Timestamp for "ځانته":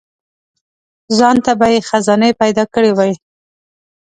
1.17-1.51